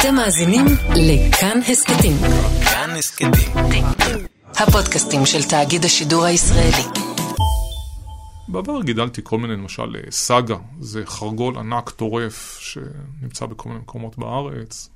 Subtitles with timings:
[0.00, 0.64] אתם מאזינים
[0.96, 2.16] לכאן הסכתים.
[2.64, 3.30] כאן הסכתים.
[4.46, 7.00] הפודקאסטים של תאגיד השידור הישראלי.
[8.48, 14.90] בעבר גידלתי כל מיני, למשל סאגה, זה חרגול ענק טורף שנמצא בכל מיני מקומות בארץ.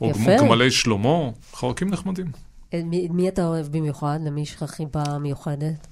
[0.00, 0.36] או יפה.
[0.38, 2.26] גמלי שלמה, חרקים נחמדים.
[2.74, 4.18] אה, מי, מי אתה אוהב במיוחד?
[4.24, 5.86] למי יש לך חיבה מיוחדת?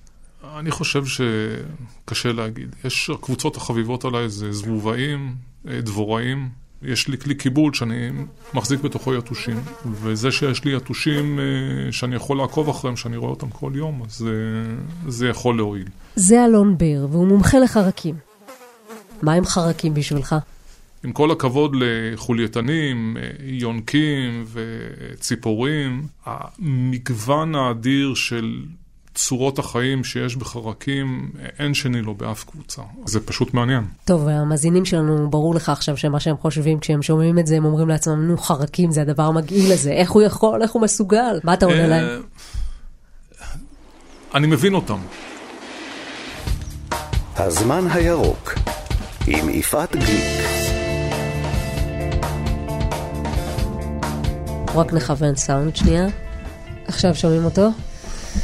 [0.58, 2.76] אני חושב שקשה להגיד.
[2.84, 5.36] יש הקבוצות החביבות עליי זה זבובאים,
[5.68, 6.65] אה, דבוראים.
[6.82, 8.10] יש לי כלי קיבול שאני
[8.54, 9.56] מחזיק בתוכו יתושים,
[9.86, 14.16] וזה שיש לי יתושים אה, שאני יכול לעקוב אחריהם, שאני רואה אותם כל יום, אז
[14.16, 14.64] זה,
[15.08, 15.88] זה יכול להועיל.
[16.16, 18.14] זה אלון בר, והוא מומחה לחרקים.
[19.22, 20.36] מה עם חרקים בשבילך?
[21.04, 28.62] עם כל הכבוד לחולייתנים, אה, יונקים וציפורים, המגוון האדיר של
[29.16, 32.82] צורות החיים שיש בחרקים, אין שני לו באף קבוצה.
[33.06, 33.84] זה פשוט מעניין.
[34.04, 37.88] טוב, המאזינים שלנו, ברור לך עכשיו שמה שהם חושבים כשהם שומעים את זה, הם אומרים
[37.88, 41.40] לעצמם, נו, חרקים זה הדבר המגעיל הזה, איך הוא יכול, איך הוא מסוגל?
[41.44, 42.22] מה אתה עונה אה, להם?
[44.34, 44.98] אני מבין אותם.
[47.36, 48.54] הזמן הירוק
[49.26, 50.46] עם יפעת גליק.
[54.74, 56.06] רק נכוון סאונד שנייה.
[56.86, 57.70] עכשיו שומעים אותו?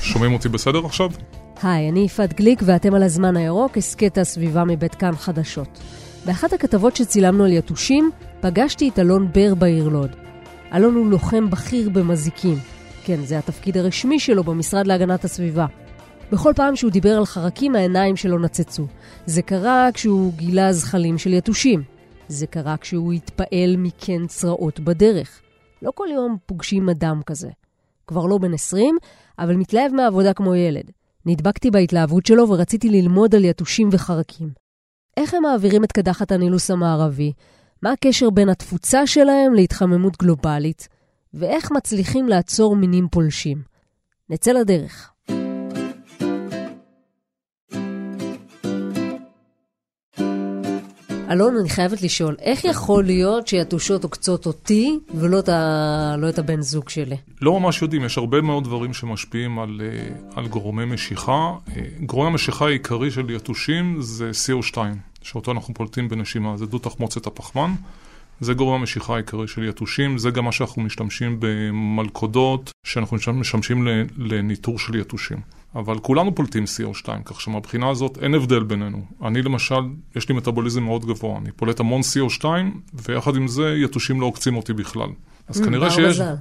[0.00, 1.10] שומעים אותי בסדר עכשיו?
[1.62, 5.78] היי, אני יפעת גליק ואתם על הזמן הירוק, הסכת הסביבה מבית כאן חדשות.
[6.26, 10.10] באחת הכתבות שצילמנו על יתושים, פגשתי את אלון בר בעיר לוד.
[10.74, 12.58] אלון הוא לוחם בכיר במזיקים.
[13.04, 15.66] כן, זה התפקיד הרשמי שלו במשרד להגנת הסביבה.
[16.32, 18.86] בכל פעם שהוא דיבר על חרקים, העיניים שלו נצצו.
[19.26, 21.82] זה קרה כשהוא גילה זחלים של יתושים.
[22.28, 25.40] זה קרה כשהוא התפעל מקן צרעות בדרך.
[25.82, 27.48] לא כל יום פוגשים אדם כזה.
[28.06, 28.96] כבר לא בן 20,
[29.42, 30.90] אבל מתלהב מהעבודה כמו ילד.
[31.26, 34.48] נדבקתי בהתלהבות שלו ורציתי ללמוד על יתושים וחרקים.
[35.16, 37.32] איך הם מעבירים את קדחת הנילוס המערבי?
[37.82, 40.88] מה הקשר בין התפוצה שלהם להתחממות גלובלית?
[41.34, 43.62] ואיך מצליחים לעצור מינים פולשים?
[44.30, 45.11] נצא לדרך.
[51.32, 56.16] אלון, אני חייבת לשאול, איך יכול להיות שיתושות עוקצות אותי ולא את, ה...
[56.18, 57.16] לא את הבן זוג שלי?
[57.40, 61.52] לא ממש יודעים, יש הרבה מאוד דברים שמשפיעים על, אה, על גורמי משיכה.
[61.76, 64.76] אה, גורם המשיכה העיקרי של יתושים זה CO2,
[65.22, 67.74] שאותו אנחנו פולטים בנשימה, זה דו תחמוצת הפחמן.
[68.40, 74.78] זה גורם המשיכה העיקרי של יתושים, זה גם מה שאנחנו משתמשים במלכודות, שאנחנו משמשים לניטור
[74.78, 75.38] של יתושים.
[75.74, 79.04] אבל כולנו פולטים CO2, כך שמבחינה הזאת אין הבדל בינינו.
[79.24, 79.80] אני למשל,
[80.16, 82.44] יש לי מטאבוליזם מאוד גבוה, אני פולט המון CO2,
[82.94, 85.08] ויחד עם זה יתושים לא עוקצים אותי בכלל.
[85.48, 86.20] אז Mm, כנראה בר שיש...
[86.20, 86.34] מזל.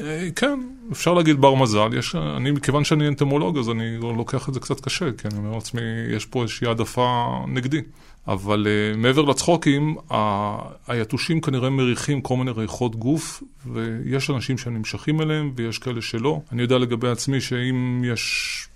[0.00, 0.60] אה, כן,
[0.92, 1.88] אפשר להגיד בר מזל.
[1.98, 5.54] יש, אני, מכיוון שאני אנטמולוג, אז אני לוקח את זה קצת קשה, כי אני אומר
[5.54, 5.80] לעצמי,
[6.16, 7.80] יש פה איזושהי העדפה נגדי.
[8.28, 15.20] אבל uh, מעבר לצחוקים, ה- היתושים כנראה מריחים כל מיני ריחות גוף, ויש אנשים שנמשכים
[15.20, 16.40] אליהם, ויש כאלה שלא.
[16.52, 18.68] אני יודע לגבי עצמי שאם יש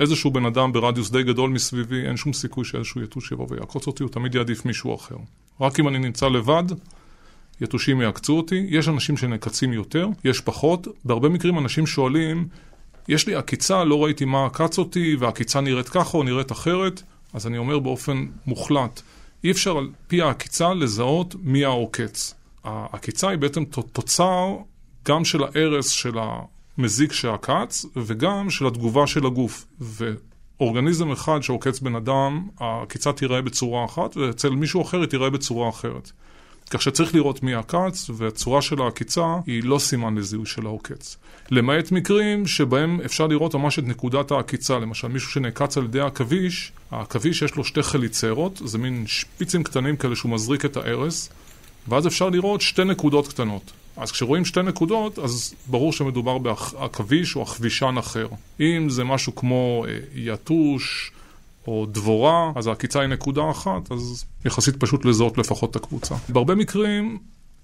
[0.00, 4.02] איזשהו בן אדם ברדיוס די גדול מסביבי, אין שום סיכוי שאיזשהו יתוש יבוא ויעקוץ אותי,
[4.02, 5.16] הוא תמיד יעדיף מישהו אחר.
[5.60, 6.64] רק אם אני נמצא לבד,
[7.60, 8.66] יתושים יעקצו אותי.
[8.68, 10.86] יש אנשים שנעקצים יותר, יש פחות.
[11.04, 12.48] בהרבה מקרים אנשים שואלים,
[13.08, 17.02] יש לי עקיצה, לא ראיתי מה עקץ אותי, והעקיצה נראית ככה או נראית אחרת.
[17.34, 19.02] אז אני אומר באופן מוחלט,
[19.44, 22.34] אי אפשר על פי העקיצה לזהות מי העוקץ.
[22.64, 24.56] העקיצה היא בעצם תוצר
[25.08, 26.14] גם של ההרס של
[26.78, 29.66] המזיק שעקץ, וגם של התגובה של הגוף.
[29.80, 35.68] ואורגניזם אחד שעוקץ בן אדם, העקיצה תיראה בצורה אחת, ואצל מישהו אחר היא תיראה בצורה
[35.68, 36.12] אחרת.
[36.70, 41.16] כך שצריך לראות מי העקץ, והצורה של העקיצה היא לא סימן לזיהוי של העוקץ.
[41.50, 44.78] למעט מקרים שבהם אפשר לראות ממש את נקודת העקיצה.
[44.78, 49.96] למשל, מישהו שנעקץ על ידי העכביש, העכביש יש לו שתי חליצרות, זה מין שפיצים קטנים
[49.96, 51.28] כאלה שהוא מזריק את הארס,
[51.88, 53.72] ואז אפשר לראות שתי נקודות קטנות.
[53.96, 58.28] אז כשרואים שתי נקודות, אז ברור שמדובר בעכביש או עכבישן אחר.
[58.60, 61.10] אם זה משהו כמו אה, יתוש
[61.66, 66.14] או דבורה, אז העקיצה היא נקודה אחת, אז יחסית פשוט לזהות לפחות את הקבוצה.
[66.28, 67.18] בהרבה מקרים,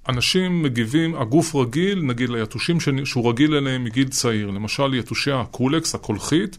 [0.09, 4.51] אנשים מגיבים, הגוף רגיל, נגיד ליתושים שהוא רגיל אליהם מגיל צעיר.
[4.51, 6.59] למשל, יתושי הקולקס, הקולחית,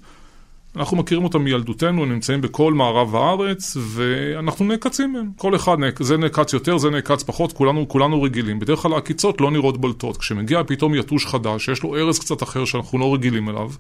[0.76, 5.32] אנחנו מכירים אותם מילדותנו, הם נמצאים בכל מערב הארץ, ואנחנו נעקצים מהם.
[5.38, 8.60] כל אחד, זה נעקץ יותר, זה נעקץ פחות, כולנו, כולנו רגילים.
[8.60, 10.18] בדרך כלל העקיצות לא נראות בולטות.
[10.18, 13.72] כשמגיע פתאום יתוש חדש, שיש לו ארז קצת אחר שאנחנו לא רגילים אליו,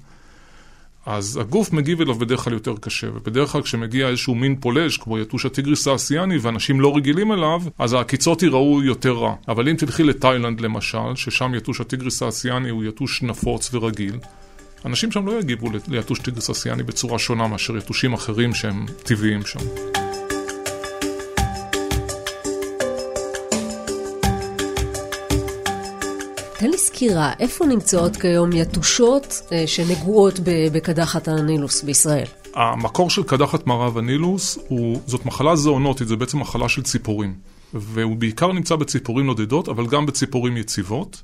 [1.05, 5.19] אז הגוף מגיב אליו בדרך כלל יותר קשה, ובדרך כלל כשמגיע איזשהו מין פולש, כמו
[5.19, 9.35] יתוש הטיגריס האסיאני, ואנשים לא רגילים אליו, אז העקיצות ייראו יותר רע.
[9.47, 14.15] אבל אם תלכי לתאילנד למשל, ששם יתוש הטיגריס האסיאני הוא יתוש נפוץ ורגיל,
[14.85, 19.59] אנשים שם לא יגיבו ליתוש טיגריס אסיאני בצורה שונה מאשר יתושים אחרים שהם טבעיים שם.
[26.61, 30.39] תן לי סקירה, איפה נמצאות כיום יתושות אה, שנגועות
[30.73, 32.25] בקדחת הנילוס בישראל?
[32.55, 37.33] המקור של קדחת מערב הנילוס הוא, זאת מחלה זואונוטית, זה בעצם מחלה של ציפורים.
[37.73, 41.21] והוא בעיקר נמצא בציפורים נודדות, אבל גם בציפורים יציבות.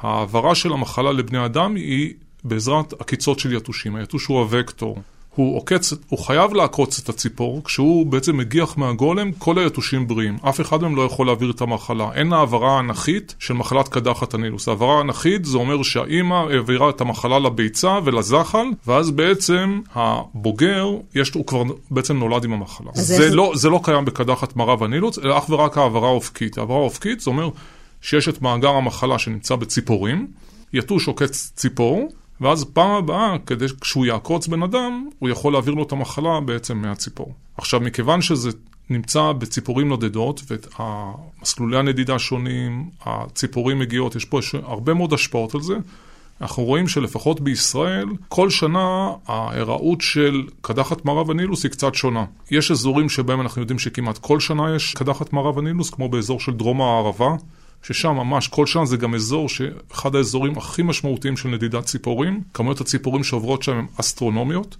[0.00, 2.14] העברה של המחלה לבני אדם היא
[2.44, 3.96] בעזרת עקיצות של יתושים.
[3.96, 4.98] היתוש הוא הוקטור.
[5.36, 10.36] הוא עוקץ, הוא חייב לעקוץ את הציפור, כשהוא בעצם מגיח מהגולם, כל היתושים בריאים.
[10.48, 12.10] אף אחד מהם לא יכול להעביר את המחלה.
[12.14, 14.68] אין העברה אנכית של מחלת קדחת הנילוס.
[14.68, 21.46] העברה אנכית זה אומר שהאימא העבירה את המחלה לביצה ולזחל, ואז בעצם הבוגר, יש, הוא
[21.46, 22.90] כבר בעצם נולד עם המחלה.
[22.94, 23.34] זה, זה...
[23.34, 26.58] לא, זה לא קיים בקדחת מערב הנילוס, אלא אך ורק העברה האופקית.
[26.58, 27.48] העברה האופקית זה אומר
[28.00, 30.26] שיש את מאגר המחלה שנמצא בציפורים,
[30.72, 32.08] יתוש עוקץ ציפור,
[32.40, 36.78] ואז פעם הבאה, כדי כשהוא יעקוץ בן אדם, הוא יכול להעביר לו את המחלה בעצם
[36.78, 37.32] מהציפור.
[37.56, 38.50] עכשיו, מכיוון שזה
[38.90, 45.74] נמצא בציפורים נודדות, ומסלולי הנדידה שונים, הציפורים מגיעות, יש פה הרבה מאוד השפעות על זה.
[46.40, 52.24] אנחנו רואים שלפחות בישראל, כל שנה ההיראות של קדחת מערב הנילוס היא קצת שונה.
[52.50, 56.52] יש אזורים שבהם אנחנו יודעים שכמעט כל שנה יש קדחת מערב הנילוס, כמו באזור של
[56.52, 57.30] דרום הערבה,
[57.82, 62.80] ששם ממש כל שנה זה גם אזור שאחד האזורים הכי משמעותיים של נדידת ציפורים, כמויות
[62.80, 64.76] הציפורים שעוברות שם הן אסטרונומיות,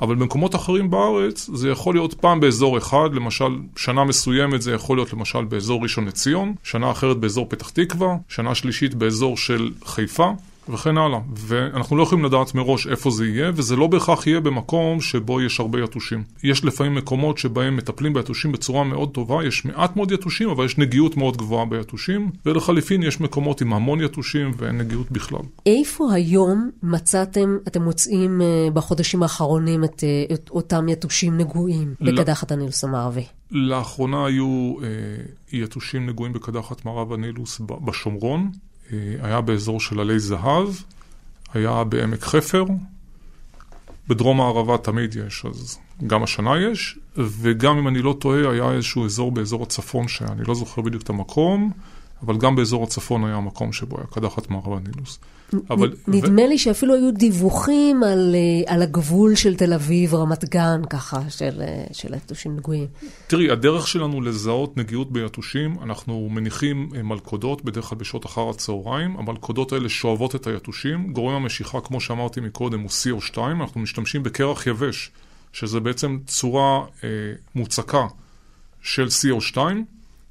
[0.00, 4.96] אבל במקומות אחרים בארץ זה יכול להיות פעם באזור אחד, למשל שנה מסוימת זה יכול
[4.96, 10.30] להיות למשל באזור ראשון לציון, שנה אחרת באזור פתח תקווה, שנה שלישית באזור של חיפה.
[10.72, 11.18] וכן הלאה.
[11.36, 15.60] ואנחנו לא יכולים לדעת מראש איפה זה יהיה, וזה לא בהכרח יהיה במקום שבו יש
[15.60, 16.22] הרבה יתושים.
[16.44, 20.78] יש לפעמים מקומות שבהם מטפלים ביתושים בצורה מאוד טובה, יש מעט מאוד יתושים, אבל יש
[20.78, 25.40] נגיעות מאוד גבוהה ביתושים, ולחליפין יש מקומות עם המון יתושים ואין נגיעות בכלל.
[25.66, 32.52] איפה היום מצאתם, אתם מוצאים אה, בחודשים האחרונים את, אה, את אותם יתושים נגועים בקדחת
[32.52, 33.24] הנילוס המערבי?
[33.50, 34.88] לאחרונה היו אה,
[35.52, 38.50] יתושים נגועים בקדחת מערב הנילוס בשומרון.
[38.92, 40.68] אה, היה באזור של עלי זהב,
[41.54, 42.64] היה בעמק חפר,
[44.08, 49.04] בדרום הערבה תמיד יש, אז גם השנה יש, וגם אם אני לא טועה, היה איזשהו
[49.04, 51.72] אזור באזור הצפון, שאני לא זוכר בדיוק את המקום,
[52.22, 55.18] אבל גם באזור הצפון היה מקום שבו היה קדחת מערב הנילוס.
[55.70, 55.92] אבל...
[56.08, 56.46] נדמה ו...
[56.48, 61.60] לי שאפילו היו דיווחים על, אה, על הגבול של תל אביב, רמת גן, ככה, של,
[61.60, 62.86] אה, של יתושים נגועים.
[63.26, 69.16] תראי, הדרך שלנו לזהות נגיעות ביתושים, אנחנו מניחים אה, מלכודות, בדרך כלל בשעות אחר הצהריים.
[69.18, 71.12] המלכודות האלה שואבות את היתושים.
[71.12, 73.38] גורם המשיכה, כמו שאמרתי מקודם, הוא CO2.
[73.38, 75.10] אנחנו משתמשים בקרח יבש,
[75.52, 77.08] שזה בעצם צורה אה,
[77.54, 78.06] מוצקה
[78.82, 79.58] של CO2.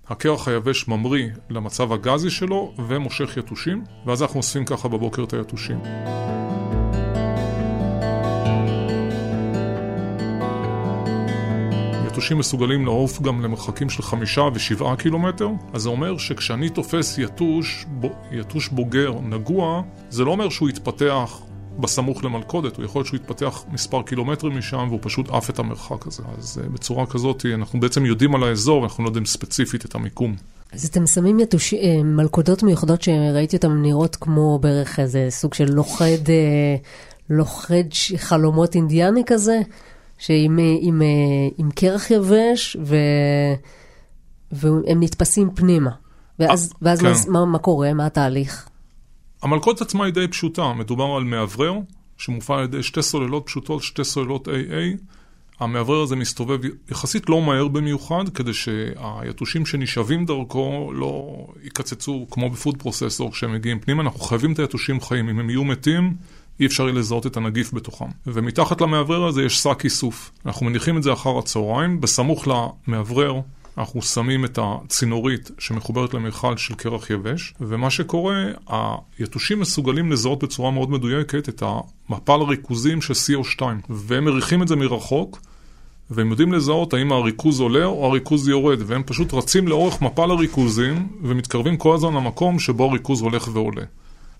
[0.09, 5.79] הקרח היבש ממריא למצב הגזי שלו ומושך יתושים, ואז אנחנו אוספים ככה בבוקר את היתושים.
[12.07, 17.85] יתושים מסוגלים לעוף גם למרחקים של חמישה ושבעה קילומטר, אז זה אומר שכשאני תופס יתוש,
[18.31, 21.41] יתוש בוגר נגוע, זה לא אומר שהוא יתפתח
[21.79, 26.07] בסמוך למלכודת, הוא יכול להיות שהוא יתפתח מספר קילומטרים משם והוא פשוט עף את המרחק
[26.07, 26.23] הזה.
[26.37, 30.35] אז uh, בצורה כזאת אנחנו בעצם יודעים על האזור ואנחנו לא יודעים ספציפית את המיקום.
[30.73, 31.73] אז אתם שמים יתוש...
[31.73, 36.75] אה, מלכודות מיוחדות שראיתי אותן נראות כמו בערך איזה סוג של לוכד, אה,
[37.29, 37.83] לוכד
[38.17, 39.59] חלומות אינדיאני כזה,
[40.17, 41.01] שעם עם,
[41.57, 42.95] עם קרח יבש ו...
[44.51, 45.91] והם נתפסים פנימה.
[46.39, 47.31] ואז, ואז כן.
[47.31, 47.93] מה, מה קורה?
[47.93, 48.69] מה התהליך?
[49.41, 51.73] המלכודת עצמה היא די פשוטה, מדובר על מאוורר
[52.17, 54.97] שמופעל על ידי שתי סוללות פשוטות, שתי סוללות AA.
[55.59, 56.59] המאוורר הזה מסתובב
[56.91, 63.79] יחסית לא מהר במיוחד, כדי שהיתושים שנשאבים דרכו לא יקצצו כמו בפוד פרוססור כשהם מגיעים
[63.79, 64.03] פנימה.
[64.03, 66.13] אנחנו חייבים את היתושים חיים, אם הם יהיו מתים,
[66.59, 68.05] אי אפשר יהיה לזהות את הנגיף בתוכם.
[68.27, 70.31] ומתחת למאוורר הזה יש שק איסוף.
[70.45, 73.41] אנחנו מניחים את זה אחר הצהריים, בסמוך למאוורר
[73.77, 78.43] אנחנו שמים את הצינורית שמחוברת למכל של קרח יבש, ומה שקורה,
[79.19, 81.63] היתושים מסוגלים לזהות בצורה מאוד מדויקת את
[82.09, 85.39] המפל הריכוזים של CO2, והם מריחים את זה מרחוק.
[86.09, 91.07] והם יודעים לזהות האם הריכוז עולה או הריכוז יורד, והם פשוט רצים לאורך מפל הריכוזים
[91.21, 93.83] ומתקרבים כל הזמן למקום שבו הריכוז הולך ועולה.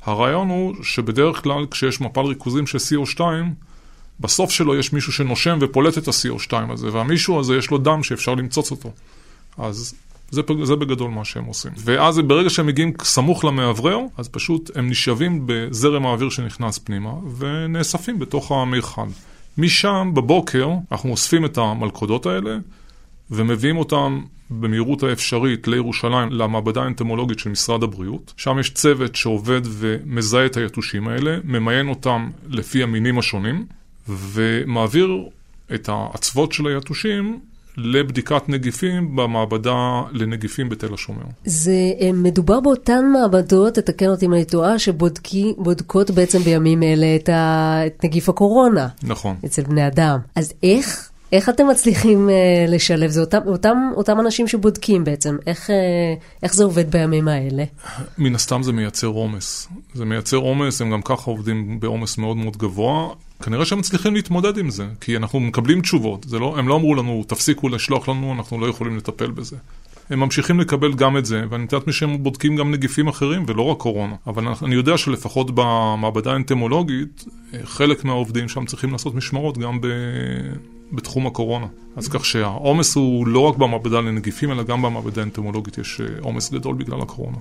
[0.03, 3.21] הרעיון הוא שבדרך כלל כשיש מפל ריכוזים של CO2,
[4.19, 8.35] בסוף שלו יש מישהו שנושם ופולט את ה-CO2 הזה, והמישהו הזה יש לו דם שאפשר
[8.35, 8.91] למצוץ אותו.
[9.57, 9.95] אז
[10.31, 11.71] זה, זה בגדול מה שהם עושים.
[11.77, 18.19] ואז ברגע שהם מגיעים סמוך למאוורר, אז פשוט הם נשאבים בזרם האוויר שנכנס פנימה, ונאספים
[18.19, 19.07] בתוך המיכל.
[19.57, 22.57] משם, בבוקר, אנחנו אוספים את המלכודות האלה,
[23.31, 28.33] ומביאים אותם במהירות האפשרית לירושלים, למעבדה האנטמולוגית של משרד הבריאות.
[28.37, 33.65] שם יש צוות שעובד ומזהה את היתושים האלה, ממיין אותם לפי המינים השונים,
[34.09, 35.17] ומעביר
[35.73, 37.39] את העצבות של היתושים
[37.77, 41.23] לבדיקת נגיפים במעבדה לנגיפים בתל השומר.
[41.45, 47.29] זה אה, מדובר באותן מעבדות, תתקן אותי אם אני טועה, שבודקות בעצם בימים אלה את,
[47.29, 47.79] ה...
[47.85, 48.87] את נגיף הקורונה.
[49.03, 49.35] נכון.
[49.45, 50.19] אצל בני אדם.
[50.35, 51.09] אז איך?
[51.31, 53.09] איך אתם מצליחים uh, לשלב?
[53.09, 55.37] זה אותם, אותם, אותם אנשים שבודקים בעצם.
[55.47, 55.73] איך, uh,
[56.43, 57.63] איך זה עובד בימים האלה?
[58.17, 59.67] מן הסתם זה מייצר עומס.
[59.93, 63.13] זה מייצר עומס, הם גם ככה עובדים בעומס מאוד מאוד גבוה.
[63.43, 66.25] כנראה שהם מצליחים להתמודד עם זה, כי אנחנו מקבלים תשובות.
[66.31, 69.57] לא, הם לא אמרו לנו, תפסיקו לשלוח לנו, אנחנו לא יכולים לטפל בזה.
[70.09, 73.77] הם ממשיכים לקבל גם את זה, ואני יודעת שהם בודקים גם נגיפים אחרים ולא רק
[73.77, 74.15] קורונה.
[74.27, 77.25] אבל אני יודע שלפחות במעבדה האנטמולוגית,
[77.63, 79.87] חלק מהעובדים שם צריכים לעשות משמרות גם ב...
[80.91, 81.65] בתחום הקורונה.
[81.95, 86.51] אז כך שהעומס הוא לא רק במעבדה לנגיפים, אלא גם במעבדה האנטמולוגית יש אה, עומס
[86.51, 87.37] גדול בגלל הקורונה.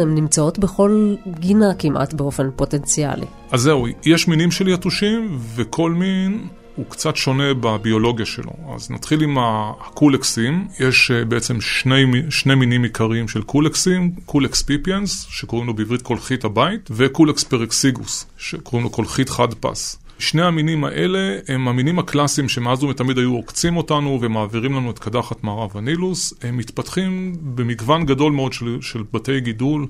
[0.00, 3.26] הן נמצאות בכל גינה כמעט באופן פוטנציאלי.
[3.52, 8.52] אז זהו, יש מינים של יתושים, וכל מין הוא קצת שונה בביולוגיה שלו.
[8.74, 10.68] אז נתחיל עם הקולקסים.
[10.80, 16.44] יש אה, בעצם שני, שני מינים עיקריים של קולקסים, Culex pipiens, שקוראים לו בעברית כולכית
[16.44, 19.98] הבית, ו Culex perexiguus, שקוראים לו כולכית חד פס.
[20.20, 25.44] שני המינים האלה הם המינים הקלאסיים שמאז ומתמיד היו עוקצים אותנו ומעבירים לנו את קדחת
[25.44, 26.34] מערב הנילוס.
[26.42, 29.86] הם מתפתחים במגוון גדול מאוד של, של בתי גידול.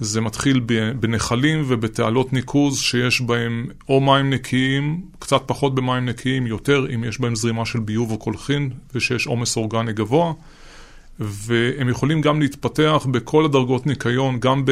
[0.00, 0.60] זה מתחיל
[1.00, 7.20] בנחלים ובתעלות ניקוז שיש בהם או מים נקיים, קצת פחות במים נקיים, יותר אם יש
[7.20, 10.32] בהם זרימה של ביוב או קולחין ושיש עומס אורגני גבוה.
[11.20, 14.64] והם יכולים גם להתפתח בכל הדרגות ניקיון, גם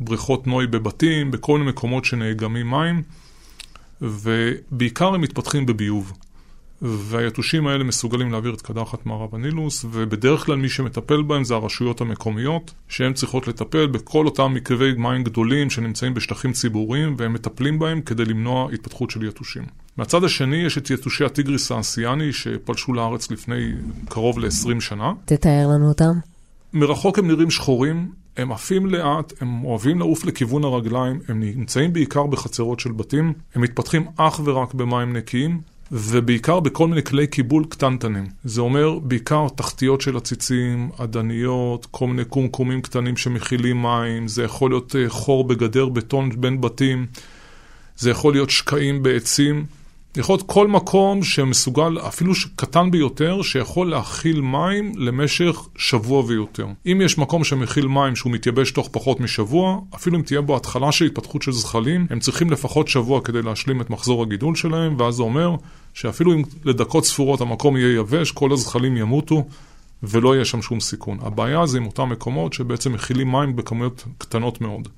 [0.00, 3.02] בבריכות נוי בבתים, בכל מיני מקומות שנאגמים מים.
[4.02, 6.12] ובעיקר הם מתפתחים בביוב.
[6.82, 12.00] והיתושים האלה מסוגלים להעביר את קדחת מערב הנילוס, ובדרך כלל מי שמטפל בהם זה הרשויות
[12.00, 18.00] המקומיות, שהן צריכות לטפל בכל אותם מקרבי מים גדולים שנמצאים בשטחים ציבוריים, והם מטפלים בהם
[18.00, 19.62] כדי למנוע התפתחות של יתושים.
[19.96, 23.72] מהצד השני יש את יתושי הטיגריס האסיאני שפלשו לארץ לפני
[24.08, 25.12] קרוב ל-20 שנה.
[25.24, 26.12] תתאר לנו אותם.
[26.72, 32.26] מרחוק הם נראים שחורים, הם עפים לאט, הם אוהבים לעוף לכיוון הרגליים, הם נמצאים בעיקר
[32.26, 35.60] בחצרות של בתים, הם מתפתחים אך ורק במים נקיים,
[35.92, 38.26] ובעיקר בכל מיני כלי קיבול קטנטנים.
[38.44, 44.70] זה אומר בעיקר תחתיות של עציצים, עדניות, כל מיני קומקומים קטנים שמכילים מים, זה יכול
[44.70, 47.06] להיות אה, חור בגדר בטון בין בתים,
[47.96, 49.64] זה יכול להיות שקעים בעצים.
[50.16, 56.66] יכול להיות כל מקום שמסוגל, אפילו קטן ביותר, שיכול להכיל מים למשך שבוע ויותר.
[56.86, 60.92] אם יש מקום שמכיל מים שהוא מתייבש תוך פחות משבוע, אפילו אם תהיה בו התחלה
[60.92, 65.14] של התפתחות של זחלים, הם צריכים לפחות שבוע כדי להשלים את מחזור הגידול שלהם, ואז
[65.14, 65.54] זה אומר
[65.94, 69.44] שאפילו אם לדקות ספורות המקום יהיה יבש, כל הזחלים ימותו.
[70.02, 71.18] ולא יהיה שם שום סיכון.
[71.20, 74.88] הבעיה זה עם אותם מקומות שבעצם מכילים מים בכמויות קטנות מאוד.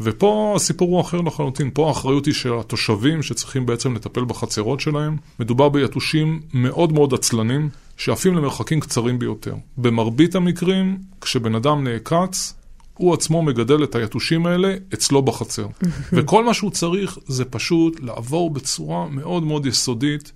[0.00, 5.16] ופה הסיפור הוא אחר לחלוטין, פה האחריות היא של התושבים שצריכים בעצם לטפל בחצרות שלהם.
[5.40, 9.54] מדובר ביתושים מאוד מאוד עצלנים, שעפים למרחקים קצרים ביותר.
[9.78, 12.54] במרבית המקרים, כשבן אדם נעקץ,
[12.94, 15.66] הוא עצמו מגדל את היתושים האלה אצלו בחצר.
[16.12, 20.32] וכל מה שהוא צריך זה פשוט לעבור בצורה מאוד מאוד יסודית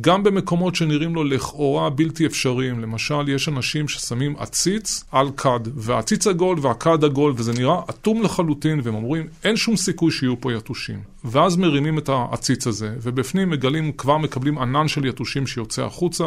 [0.00, 2.80] גם במקומות שנראים לו לכאורה בלתי אפשריים.
[2.80, 8.80] למשל, יש אנשים ששמים עציץ על כד, והעציץ עגול והכד עגול, וזה נראה אטום לחלוטין,
[8.84, 11.00] והם אומרים, אין שום סיכוי שיהיו פה יתושים.
[11.24, 16.24] ואז מרימים את העציץ הזה, ובפנים מגלים, כבר מקבלים ענן של יתושים שיוצא החוצה.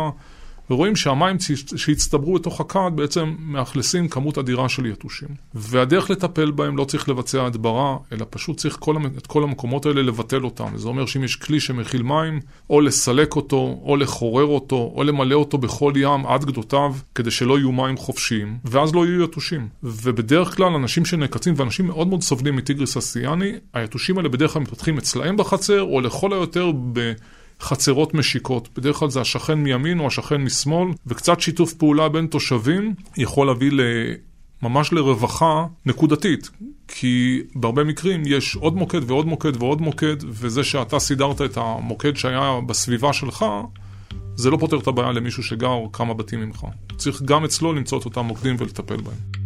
[0.70, 1.38] ורואים שהמים
[1.76, 5.28] שהצטברו בתוך הכד בעצם מאכלסים כמות אדירה של יתושים.
[5.54, 10.02] והדרך לטפל בהם לא צריך לבצע הדברה, אלא פשוט צריך כל, את כל המקומות האלה
[10.02, 10.68] לבטל אותם.
[10.76, 12.40] זה אומר שאם יש כלי שמכיל מים,
[12.70, 17.58] או לסלק אותו, או לחורר אותו, או למלא אותו בכל ים עד גדותיו, כדי שלא
[17.58, 19.68] יהיו מים חופשיים, ואז לא יהיו יתושים.
[19.84, 24.98] ובדרך כלל אנשים שנעקצים, ואנשים מאוד מאוד סובלים מטיגריס אסיאני, היתושים האלה בדרך כלל מתפתחים
[24.98, 27.14] אצלהם בחצר, או לכל היותר ב...
[27.62, 28.70] חצרות משיקות.
[28.78, 33.72] בדרך כלל זה השכן מימין או השכן משמאל, וקצת שיתוף פעולה בין תושבים יכול להביא
[33.72, 33.82] ל...
[34.64, 36.50] ממש לרווחה נקודתית,
[36.88, 42.16] כי בהרבה מקרים יש עוד מוקד ועוד מוקד ועוד מוקד, וזה שאתה סידרת את המוקד
[42.18, 43.46] שהיה בסביבה שלך,
[44.36, 46.66] זה לא פותר את הבעיה למישהו שגר כמה בתים ממך.
[46.98, 49.43] צריך גם אצלו למצוא את אותם מוקדים ולטפל בהם.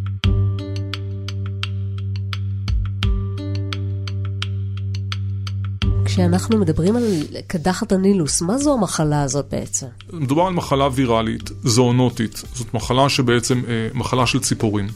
[6.08, 7.02] כשאנחנו מדברים על
[7.46, 9.86] קדחת הנילוס, מה זו המחלה הזאת בעצם?
[10.12, 12.42] מדובר על מחלה ויראלית, זואונוטית.
[12.54, 14.86] זאת מחלה שבעצם, אה, מחלה של ציפורים.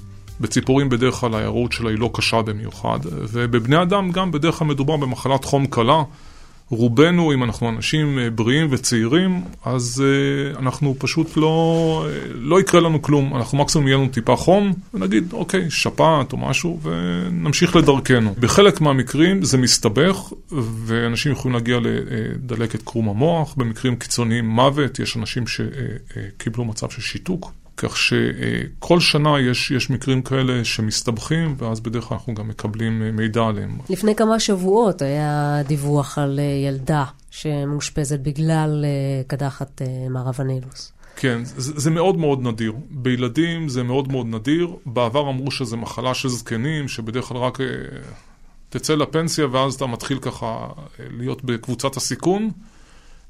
[0.40, 4.96] בציפורים בדרך כלל ההיארעות שלה היא לא קשה במיוחד, ובבני אדם גם בדרך כלל מדובר
[4.96, 6.02] במחלת חום קלה,
[6.72, 13.02] רובנו, אם אנחנו אנשים אה, בריאים וצעירים, אז uh, אנחנו פשוט לא, לא יקרה לנו
[13.02, 13.36] כלום.
[13.36, 18.34] אנחנו מקסימום יהיה לנו טיפה חום, ונגיד, אוקיי, שפעת או משהו, ונמשיך לדרכנו.
[18.40, 20.32] בחלק מהמקרים זה מסתבך,
[20.86, 27.52] ואנשים יכולים להגיע לדלקת קרום המוח, במקרים קיצוניים מוות, יש אנשים שקיבלו מצב של שיתוק.
[27.82, 33.12] כך שכל שנה יש, יש מקרים כאלה שמסתבכים, ואז בדרך כלל אנחנו גם מקבלים אה,
[33.12, 33.78] מידע עליהם.
[33.90, 40.92] לפני כמה שבועות היה דיווח על אה, ילדה שמאושפזת בגלל אה, קדחת מערב הנילוס.
[41.16, 42.72] כן, זה, זה מאוד מאוד נדיר.
[42.90, 44.76] בילדים זה מאוד מאוד נדיר.
[44.86, 47.58] בעבר אמרו שזה מחלה של זקנים, שבדרך כלל רק
[48.68, 50.66] תצא לפנסיה ואז אתה מתחיל ככה
[50.98, 52.50] להיות בקבוצת הסיכון.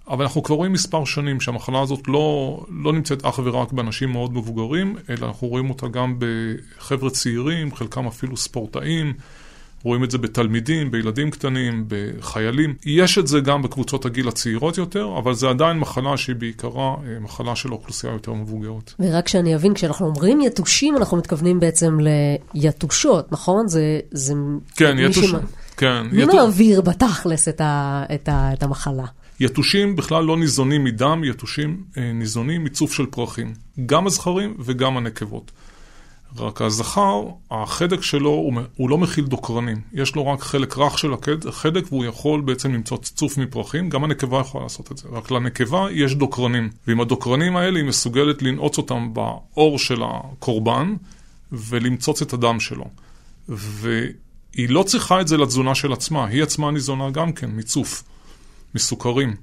[0.09, 4.33] אבל אנחנו כבר רואים מספר שנים שהמחלה הזאת לא, לא נמצאת אך ורק באנשים מאוד
[4.33, 9.13] מבוגרים, אלא אנחנו רואים אותה גם בחבר'ה צעירים, חלקם אפילו ספורטאים,
[9.85, 12.75] רואים את זה בתלמידים, בילדים קטנים, בחיילים.
[12.87, 17.21] יש את זה גם בקבוצות הגיל הצעירות יותר, אבל זה עדיין מחלה שהיא בעיקרה אה,
[17.21, 18.93] מחלה של אוכלוסייה יותר מבוגרת.
[18.99, 21.99] ורק שאני אבין, כשאנחנו אומרים יתושים, אנחנו מתכוונים בעצם
[22.55, 23.69] ליתושות, נכון?
[23.69, 24.01] זה...
[24.11, 24.35] זה
[24.77, 25.35] כן, יתוש...
[25.83, 26.07] כן.
[26.13, 26.35] מי יתוש...
[26.35, 28.05] מעביר בתכלס את, ה...
[28.15, 28.53] את, ה...
[28.53, 29.05] את המחלה?
[29.41, 33.53] יתושים בכלל לא ניזונים מדם, יתושים אה, ניזונים מצוף של פרחים.
[33.87, 35.51] גם הזכרים וגם הנקבות.
[36.37, 39.81] רק הזכר, החדק שלו הוא, הוא לא מכיל דוקרנים.
[39.93, 41.11] יש לו רק חלק רך של
[41.49, 43.89] החדק והוא יכול בעצם למצוא צוף מפרחים.
[43.89, 45.09] גם הנקבה יכולה לעשות את זה.
[45.13, 46.71] רק לנקבה יש דוקרנים.
[46.87, 50.95] ועם הדוקרנים האלה היא מסוגלת לנעוץ אותם בעור של הקורבן
[51.53, 52.85] ולמצוץ את הדם שלו.
[54.55, 58.03] והיא לא צריכה את זה לתזונה של עצמה, היא עצמה ניזונה גם כן מצוף.
[58.75, 59.37] מסוכרים.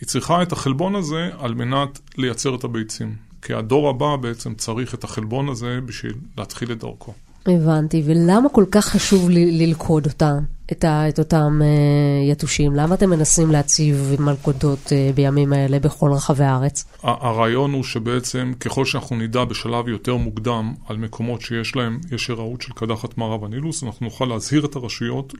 [0.00, 3.16] היא צריכה את החלבון הזה על מנת לייצר את הביצים.
[3.42, 7.14] כי הדור הבא בעצם צריך את החלבון הזה בשביל להתחיל את דרכו.
[7.46, 10.38] הבנתי, ולמה כל כך חשוב ל- ללכוד אותם,
[10.72, 12.74] את, ה- את אותם uh, יתושים?
[12.74, 16.84] למה אתם מנסים להציב מלכודות uh, בימים האלה בכל רחבי הארץ?
[17.02, 22.62] הרעיון הוא שבעצם ככל שאנחנו נדע בשלב יותר מוקדם על מקומות שיש להם, יש הראות
[22.62, 25.34] של קדחת מערב הנילוס, אנחנו נוכל להזהיר את הרשויות,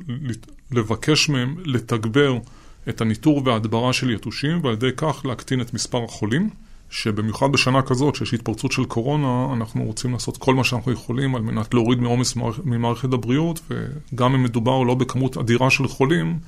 [0.72, 2.38] לבקש מהם לתגבר
[2.88, 6.50] את הניטור וההדברה של יתושים, ועל ידי כך להקטין את מספר החולים.
[6.92, 11.42] שבמיוחד בשנה כזאת, שיש התפרצות של קורונה, אנחנו רוצים לעשות כל מה שאנחנו יכולים על
[11.42, 16.38] מנת להוריד מעומס ממערכת הבריאות, וגם אם מדובר לא בכמות אדירה של חולים,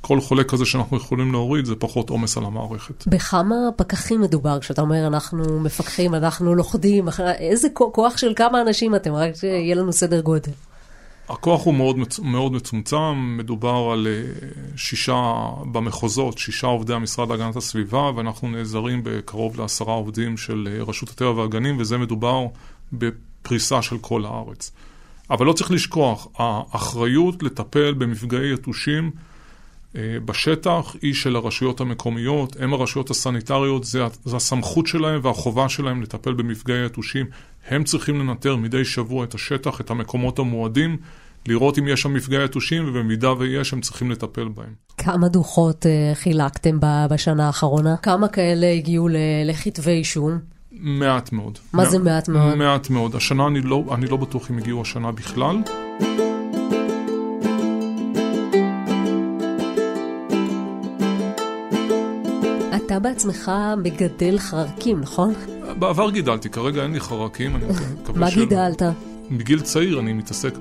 [0.00, 3.06] כל חולה כזה שאנחנו יכולים להוריד זה פחות עומס על המערכת.
[3.06, 9.12] בכמה פקחים מדובר כשאתה אומר אנחנו מפקחים, אנחנו לוכדים, איזה כוח של כמה אנשים אתם?
[9.12, 10.52] רק שיהיה לנו סדר גודל.
[11.28, 15.32] הכוח הוא מאוד, מאוד מצומצם, מדובר על אה, שישה
[15.72, 21.30] במחוזות, שישה עובדי המשרד להגנת הסביבה, ואנחנו נעזרים בקרוב לעשרה עובדים של אה, רשות הטבע
[21.30, 22.46] והגנים, וזה מדובר
[22.92, 24.72] בפריסה של כל הארץ.
[25.30, 29.10] אבל לא צריך לשכוח, האחריות לטפל במפגעי יתושים
[30.24, 36.32] בשטח היא של הרשויות המקומיות, הם הרשויות הסניטריות, זה, זה הסמכות שלהם והחובה שלהם לטפל
[36.32, 37.26] במפגעי יתושים.
[37.68, 40.96] הם צריכים לנטר מדי שבוע את השטח, את המקומות המועדים,
[41.48, 44.74] לראות אם יש שם מפגעי יתושים, ובמידה ויש, הם צריכים לטפל בהם.
[44.98, 46.78] כמה דוחות uh, חילקתם
[47.10, 47.96] בשנה האחרונה?
[47.96, 49.08] כמה כאלה הגיעו
[49.44, 50.38] לכתבי אישום?
[50.72, 51.58] מעט מאוד.
[51.72, 52.54] מה מעט, זה מעט מאוד?
[52.54, 53.16] מעט מאוד.
[53.16, 55.56] השנה אני לא, אני לא בטוח אם הגיעו השנה בכלל.
[62.96, 65.34] אתה בעצמך מגדל חרקים, נכון?
[65.78, 68.82] בעבר גידלתי, כרגע אין לי חרקים, אני מקווה מה גידלת?
[69.30, 70.54] מגיל צעיר אני מתעסק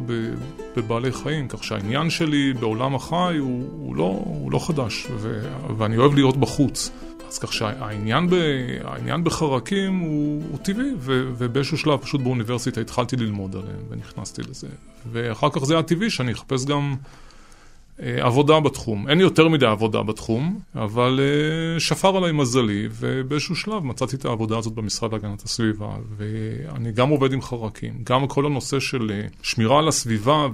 [0.78, 5.42] בבעלי חיים, כך שהעניין שלי בעולם החי הוא, הוא, לא, הוא לא חדש, ו,
[5.78, 6.92] ואני אוהב להיות בחוץ.
[7.28, 8.36] אז כך שהעניין ב,
[9.24, 14.68] בחרקים הוא, הוא טבעי, ו, ובאיזשהו שלב פשוט באוניברסיטה התחלתי ללמוד עליהם ונכנסתי לזה.
[15.12, 16.96] ואחר כך זה היה טבעי שאני אחפש גם
[18.00, 19.10] עבודה בתחום.
[19.10, 24.58] אין יותר מדי עבודה בתחום, אבל uh, שפר עליי מזלי, ובאיזשהו שלב מצאתי את העבודה
[24.58, 27.94] הזאת במשרד להגנת הסביבה, ואני גם עובד עם חרקים.
[28.04, 30.48] גם כל הנושא של uh, שמירה על הסביבה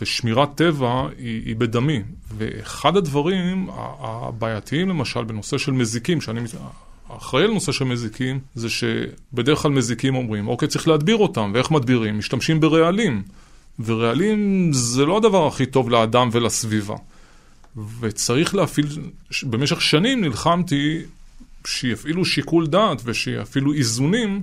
[0.00, 2.02] ושמירת טבע היא, היא בדמי.
[2.38, 3.68] ואחד הדברים
[4.00, 6.40] הבעייתיים, למשל, בנושא של מזיקים, שאני...
[7.16, 11.70] אחראי על נושא של מזיקים, זה שבדרך כלל מזיקים אומרים, אוקיי, צריך להדביר אותם, ואיך
[11.70, 12.18] מדבירים?
[12.18, 13.22] משתמשים ברעלים.
[13.84, 16.96] ורעלים זה לא הדבר הכי טוב לאדם ולסביבה.
[18.00, 18.86] וצריך להפעיל,
[19.42, 21.02] במשך שנים נלחמתי
[21.66, 24.42] שיפעילו שיקול דעת ושיפעילו איזונים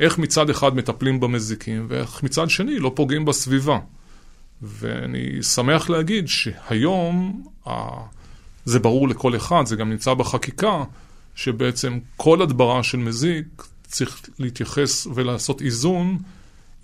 [0.00, 3.78] איך מצד אחד מטפלים במזיקים ואיך מצד שני לא פוגעים בסביבה.
[4.62, 7.42] ואני שמח להגיד שהיום,
[8.64, 10.84] זה ברור לכל אחד, זה גם נמצא בחקיקה,
[11.34, 16.18] שבעצם כל הדברה של מזיק צריך להתייחס ולעשות איזון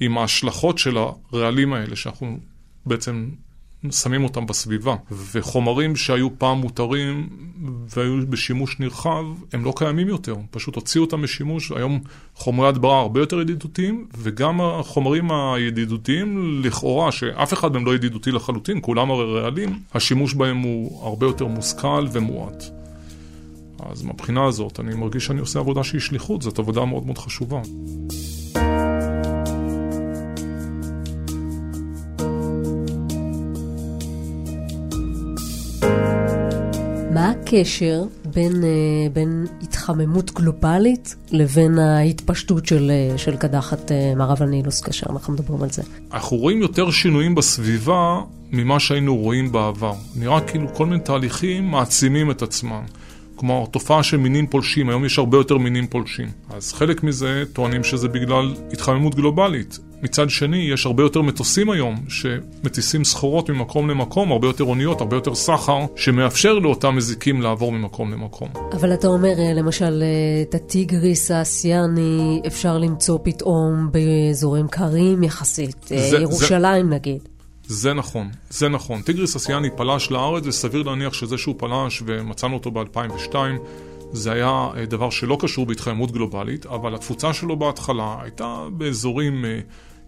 [0.00, 0.96] עם ההשלכות של
[1.32, 2.38] הרעלים האלה, שאנחנו
[2.86, 3.28] בעצם
[3.90, 4.96] שמים אותם בסביבה.
[5.32, 7.28] וחומרים שהיו פעם מותרים
[7.96, 10.36] והיו בשימוש נרחב, הם לא קיימים יותר.
[10.50, 11.72] פשוט הוציאו אותם משימוש.
[11.72, 12.00] היום
[12.34, 18.78] חומרי הדברה הרבה יותר ידידותיים, וגם החומרים הידידותיים, לכאורה, שאף אחד מהם לא ידידותי לחלוטין,
[18.82, 22.64] כולם הרי ריאליים, השימוש בהם הוא הרבה יותר מושכל ומועט.
[23.78, 27.60] אז מהבחינה הזאת, אני מרגיש שאני עושה עבודה שהיא שליחות, זאת עבודה מאוד מאוד חשובה.
[37.30, 38.02] הקשר
[38.34, 38.68] בין, אה,
[39.12, 45.62] בין התחממות גלובלית לבין ההתפשטות של, אה, של קדחת אה, מערב הנילוס כאשר אנחנו מדברים
[45.62, 45.82] על זה?
[46.12, 48.20] אנחנו רואים יותר שינויים בסביבה
[48.52, 49.94] ממה שהיינו רואים בעבר.
[50.16, 52.82] נראה כאילו כל מיני תהליכים מעצימים את עצמם.
[53.36, 56.28] כמו תופעה של מינים פולשים, היום יש הרבה יותר מינים פולשים.
[56.50, 59.78] אז חלק מזה טוענים שזה בגלל התחממות גלובלית.
[60.02, 65.16] מצד שני, יש הרבה יותר מטוסים היום שמטיסים סחורות ממקום למקום, הרבה יותר אוניות, הרבה
[65.16, 68.48] יותר סחר, שמאפשר לאותם מזיקים לעבור ממקום למקום.
[68.72, 75.92] אבל אתה אומר, אה, למשל, אה, את הטיגריס האסיאני אפשר למצוא פתאום באזורים קרים יחסית,
[75.92, 76.94] אה, זה, ירושלים זה...
[76.94, 77.28] נגיד.
[77.66, 79.02] זה נכון, זה נכון.
[79.02, 83.34] טיגריס אסיאני פלש לארץ, וסביר להניח שזה שהוא פלש ומצאנו אותו ב-2002,
[84.12, 89.44] זה היה דבר שלא קשור בהתחממות גלובלית, אבל התפוצה שלו בהתחלה הייתה באזורים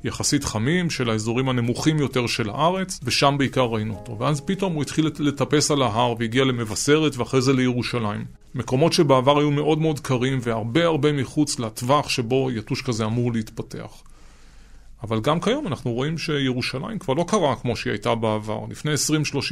[0.04, 4.18] יחסית חמים, של האזורים הנמוכים יותר של הארץ, ושם בעיקר ראינו אותו.
[4.18, 8.24] ואז פתאום הוא התחיל לטפס על ההר והגיע למבשרת ואחרי זה לירושלים.
[8.54, 14.02] מקומות שבעבר היו מאוד מאוד קרים והרבה הרבה מחוץ לטווח שבו יתוש כזה אמור להתפתח.
[15.02, 18.60] אבל גם כיום אנחנו רואים שירושלים כבר לא קרה כמו שהיא הייתה בעבר.
[18.70, 18.92] לפני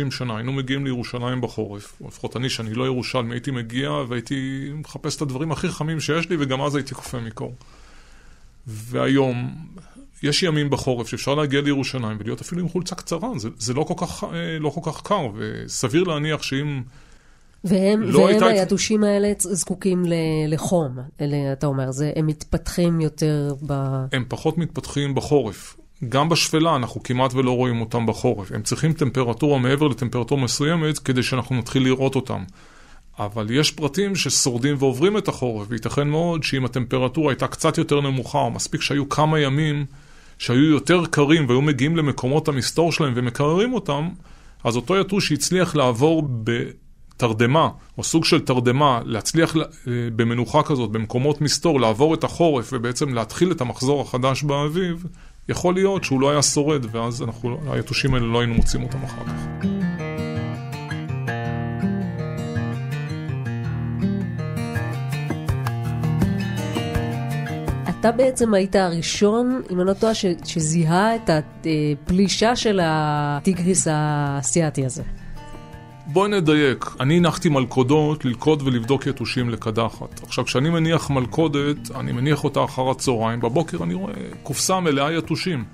[0.09, 4.71] 20-30 שנה היינו מגיעים לירושלים בחורף, או לפחות אני, שאני לא ירושלמי, הייתי מגיע והייתי
[4.75, 7.55] מחפש את הדברים הכי חמים שיש לי, וגם אז הייתי קופא מקור.
[8.67, 9.55] והיום,
[10.23, 13.95] יש ימים בחורף שאפשר להגיע לירושלים ולהיות אפילו עם חולצה קצרה, זה, זה לא, כל
[13.97, 16.83] כך, אה, לא כל כך קר, וסביר להניח שאם...
[17.65, 20.05] והם, לא והם היתושים האלה זקוקים
[20.49, 23.73] לחום, אלה, אתה אומר, זה, הם מתפתחים יותר ב...
[24.13, 25.77] הם פחות מתפתחים בחורף.
[26.09, 28.53] גם בשפלה אנחנו כמעט ולא רואים אותם בחורף.
[28.53, 32.45] הם צריכים טמפרטורה מעבר לטמפרטורה מסוימת כדי שאנחנו נתחיל לראות אותם.
[33.19, 38.39] אבל יש פרטים ששורדים ועוברים את החורף, וייתכן מאוד שאם הטמפרטורה הייתה קצת יותר נמוכה,
[38.39, 39.87] או מספיק שהיו כמה ימים
[40.41, 44.09] שהיו יותר קרים והיו מגיעים למקומות המסתור שלהם ומקררים אותם,
[44.65, 49.63] אז אותו יתוש שהצליח לעבור בתרדמה, או סוג של תרדמה, להצליח אה,
[50.17, 55.07] במנוחה כזאת, במקומות מסתור, לעבור את החורף ובעצם להתחיל את המחזור החדש באביב,
[55.49, 59.25] יכול להיות שהוא לא היה שורד, ואז אנחנו, היתושים האלה לא היינו מוצאים אותם אחר
[59.27, 59.90] כך.
[68.01, 70.13] אתה בעצם היית הראשון, אם אני לא טועה,
[70.45, 75.03] שזיהה את הפלישה של הטיגריס האסייתי הזה.
[76.07, 80.23] בואי נדייק, אני הנחתי מלכודות ללכוד ולבדוק יתושים לקדחת.
[80.23, 85.65] עכשיו, כשאני מניח מלכודת, אני מניח אותה אחר הצהריים, בבוקר אני רואה קופסה מלאה יתושים.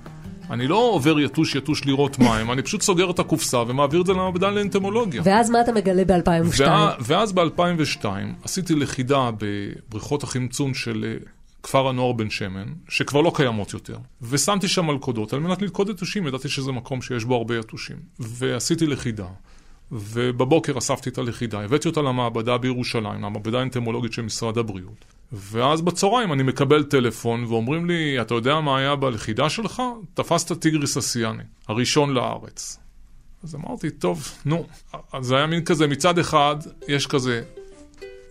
[0.49, 4.13] אני לא עובר יתוש יתוש לראות מים, אני פשוט סוגר את הקופסה ומעביר את זה
[4.13, 5.21] למעבדה לאנטמולוגיה.
[5.25, 6.61] ואז מה אתה מגלה ב-2002?
[6.99, 8.05] ואז ב-2002
[8.43, 11.17] עשיתי לכידה בבריכות החמצון של
[11.67, 16.27] כפר הנוער בן שמן, שכבר לא קיימות יותר, ושמתי שם מלכודות על מנת ללכוד יתושים,
[16.27, 17.97] ידעתי שזה מקום שיש בו הרבה יתושים.
[18.19, 19.27] ועשיתי לכידה,
[19.91, 25.05] ובבוקר אספתי את הלכידה, הבאתי אותה למעבדה בירושלים, למעבדה האנטמולוגית של משרד הבריאות.
[25.31, 29.81] ואז בצהריים אני מקבל טלפון ואומרים לי, אתה יודע מה היה בלכידה שלך?
[30.13, 32.79] תפסת טיגריס אסיאני, הראשון לארץ.
[33.43, 34.65] אז אמרתי, טוב, נו.
[35.13, 36.55] אז זה היה מין כזה, מצד אחד,
[36.87, 37.43] יש כזה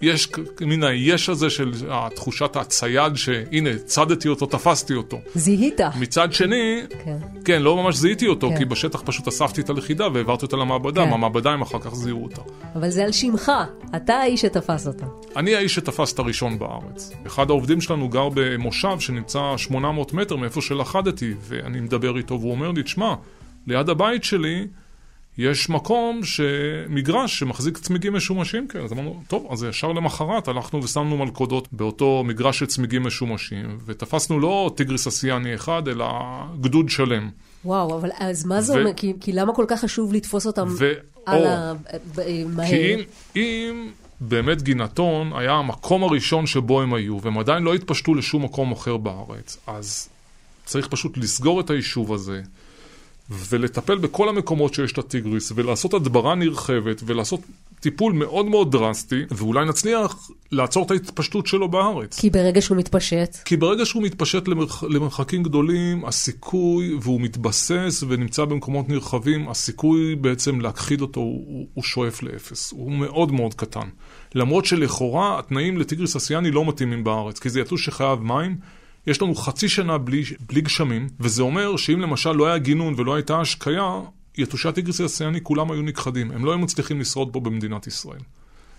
[0.03, 0.29] יש
[0.61, 1.73] מן היש הזה של
[2.15, 5.21] תחושת הצייד שהנה, צדתי אותו, תפסתי אותו.
[5.35, 5.81] זיהית.
[6.01, 8.59] מצד שני, כן, כן לא ממש זיהיתי אותו, כן.
[8.59, 11.11] כי בשטח פשוט אספתי את הלכידה והעברתי אותה למעבדה, כן.
[11.11, 12.43] מהמעבדה הם אחר כך זיהו אותה.
[12.75, 13.53] אבל זה על שמך,
[13.97, 15.07] אתה האיש שתפס אותה.
[15.37, 17.13] אני האיש שתפס את הראשון בארץ.
[17.27, 22.71] אחד העובדים שלנו גר במושב שנמצא 800 מטר מאיפה שלכדתי, ואני מדבר איתו והוא אומר
[22.71, 23.15] לי, תשמע,
[23.67, 24.67] ליד הבית שלי,
[25.39, 26.21] יש מקום,
[26.89, 28.85] מגרש שמחזיק צמיגים משומשים כאלה.
[28.85, 34.41] אז אמרנו, טוב, אז ישר למחרת הלכנו ושמנו מלכודות באותו מגרש של צמיגים משומשים, ותפסנו
[34.41, 36.07] לא טיגריס אסיאני אחד, אלא
[36.61, 37.31] גדוד שלם.
[37.65, 38.79] וואו, אבל אז מה זה ו...
[38.79, 38.93] אומר?
[38.97, 40.93] כי, כי למה כל כך חשוב לתפוס אותם ו...
[41.27, 41.49] על או...
[41.49, 41.73] ה...
[42.47, 42.69] מהר?
[42.69, 43.01] כי אם,
[43.37, 43.89] אם
[44.21, 48.97] באמת גינתון היה המקום הראשון שבו הם היו, והם עדיין לא התפשטו לשום מקום אחר
[48.97, 50.09] בארץ, אז
[50.65, 52.43] צריך פשוט לסגור את היישוב הזה.
[53.31, 57.41] ולטפל בכל המקומות שיש את הטיגריס, ולעשות הדברה נרחבת, ולעשות
[57.81, 62.21] טיפול מאוד מאוד דרסטי, ואולי נצליח לעצור את ההתפשטות שלו בארץ.
[62.21, 63.37] כי ברגע שהוא מתפשט...
[63.45, 64.85] כי ברגע שהוא מתפשט למרח...
[64.85, 72.23] למרחקים גדולים, הסיכוי, והוא מתבסס ונמצא במקומות נרחבים, הסיכוי בעצם להכחיד אותו הוא, הוא שואף
[72.23, 72.73] לאפס.
[72.73, 73.89] הוא מאוד מאוד קטן.
[74.35, 78.57] למרות שלכאורה התנאים לטיגריס אסיאני לא מתאימים בארץ, כי זה יתוש שחייב מים.
[79.07, 83.15] יש לנו חצי שנה בלי, בלי גשמים, וזה אומר שאם למשל לא היה גינון ולא
[83.15, 84.01] הייתה השקיה,
[84.39, 86.31] יתושי הטיגריס האסיאני כולם היו נכחדים.
[86.31, 88.21] הם לא היו מצליחים לשרוד פה במדינת ישראל.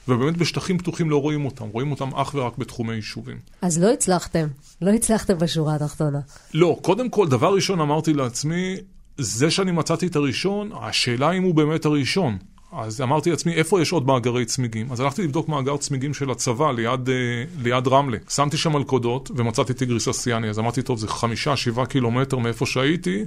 [0.07, 3.37] ובאמת בשטחים פתוחים לא רואים אותם, רואים אותם אך ורק בתחומי יישובים.
[3.61, 4.47] אז לא הצלחתם,
[4.81, 6.19] לא הצלחתם בשורה התחתונה.
[6.53, 8.77] לא, קודם כל, דבר ראשון אמרתי לעצמי,
[9.17, 12.37] זה שאני מצאתי את הראשון, השאלה אם הוא באמת הראשון.
[12.71, 14.91] אז אמרתי לעצמי, איפה יש עוד מאגרי צמיגים?
[14.91, 17.15] אז הלכתי לבדוק מאגר צמיגים של הצבא ליד, אה,
[17.61, 18.17] ליד רמלה.
[18.29, 20.49] שמתי שם מלכודות ומצאתי טיגריס אסיאני.
[20.49, 23.25] אז אמרתי, טוב, זה חמישה, שבעה קילומטר מאיפה שהייתי.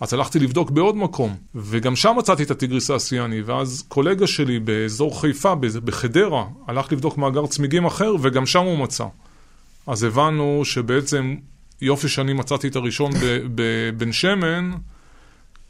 [0.00, 5.20] אז הלכתי לבדוק בעוד מקום, וגם שם מצאתי את הטיגריס האסיאני, ואז קולגה שלי באזור
[5.20, 9.06] חיפה, בחדרה, הלך לבדוק מאגר צמיגים אחר, וגם שם הוא מצא.
[9.86, 11.36] אז הבנו שבעצם
[11.80, 13.12] יופי שאני מצאתי את הראשון
[13.54, 14.70] בבן שמן,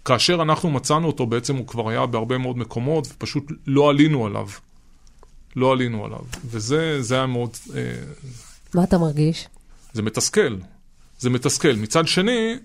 [0.07, 4.47] כאשר אנחנו מצאנו אותו, בעצם הוא כבר היה בהרבה מאוד מקומות, ופשוט לא עלינו עליו.
[5.57, 6.21] לא עלינו עליו.
[6.45, 7.51] וזה היה מאוד...
[7.75, 7.81] אה,
[8.75, 9.49] מה אתה מרגיש?
[9.93, 10.57] זה מתסכל.
[11.19, 11.73] זה מתסכל.
[11.73, 12.57] מצד שני,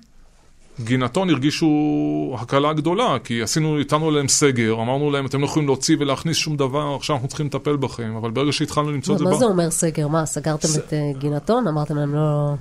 [0.80, 5.98] גינתון הרגישו הקלה גדולה, כי עשינו, איתנו עליהם סגר, אמרנו להם, אתם לא יכולים להוציא
[6.00, 9.26] ולהכניס שום דבר, עכשיו אנחנו צריכים לטפל בכם, אבל ברגע שהתחלנו למצוא את זה...
[9.26, 10.08] מה זה אומר סגר?
[10.08, 11.68] מה, סגרתם את אה, גינתון?
[11.68, 12.54] אמרתם להם לא...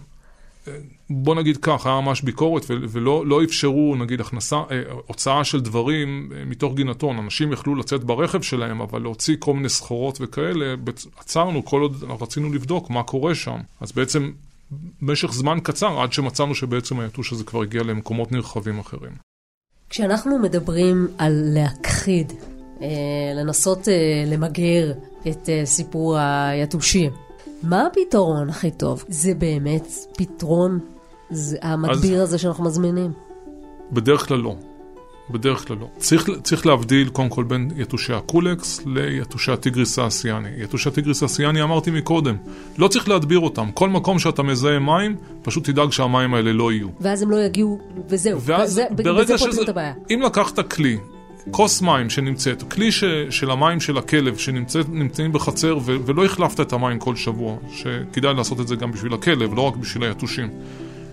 [1.11, 6.33] בוא נגיד כך, היה ממש ביקורת ולא לא אפשרו, נגיד, הכנסה, אה, הוצאה של דברים
[6.35, 7.19] אה, מתוך גינתון.
[7.19, 10.75] אנשים יכלו לצאת ברכב שלהם, אבל להוציא כל מיני סחורות וכאלה,
[11.19, 13.59] עצרנו כל עוד רצינו לבדוק מה קורה שם.
[13.81, 14.31] אז בעצם
[15.03, 19.13] במשך זמן קצר, עד שמצאנו שבעצם היתוש הזה כבר הגיע למקומות נרחבים אחרים.
[19.91, 22.33] כשאנחנו מדברים על להכחיד,
[22.83, 22.87] אה,
[23.35, 23.89] לנסות
[24.27, 24.93] למגר
[25.29, 27.11] את סיפור היתושים,
[27.63, 29.05] מה הפתרון הכי טוב?
[29.09, 30.79] זה באמת פתרון?
[31.31, 32.29] זה המדביר אז...
[32.29, 33.13] הזה שאנחנו מזמינים?
[33.93, 34.57] בדרך כלל לא.
[35.31, 35.89] בדרך כלל לא.
[35.97, 40.49] צריך, צריך להבדיל קודם כל בין יתושי הקולקס ליתושי הטיגריס האסיאני.
[40.57, 42.37] יתושי הטיגריס האסיאני אמרתי מקודם,
[42.79, 43.71] לא צריך להדביר אותם.
[43.75, 46.89] כל מקום שאתה מזהה מים, פשוט תדאג שהמים האלה לא יהיו.
[47.01, 48.41] ואז הם לא יגיעו, וזהו.
[48.41, 49.63] ואז וזה, ברגע שזה...
[50.11, 50.99] אם לקחת כלי
[51.51, 56.73] כוס מים שנמצאת, כלי ש, של המים של הכלב שנמצאים בחצר ו, ולא החלפת את
[56.73, 60.51] המים כל שבוע, שכדאי לעשות את זה גם בשביל הכלב, לא רק בשביל היתושים.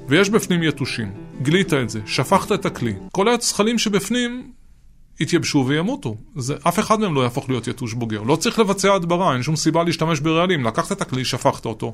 [0.08, 1.12] ויש בפנים יתושים,
[1.42, 4.52] גילית את זה, שפכת את הכלי, כל הזכלים שבפנים
[5.20, 6.16] יתייבשו וימותו.
[6.36, 8.22] זה, אף אחד מהם לא יהפוך להיות יתוש בוגר.
[8.22, 10.66] לא צריך לבצע הדברה, אין שום סיבה להשתמש ברעלים.
[10.66, 11.94] לקחת את הכלי, שפכת אותו.